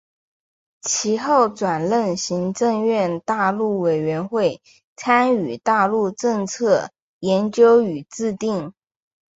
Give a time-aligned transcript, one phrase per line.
[0.81, 4.59] 其后转任行政院大陆委员会
[4.95, 6.89] 参与大陆政策
[7.19, 8.73] 研究与制定。